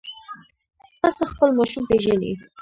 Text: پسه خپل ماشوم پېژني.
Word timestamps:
پسه 1.01 1.23
خپل 1.31 1.49
ماشوم 1.57 1.83
پېژني. 1.89 2.31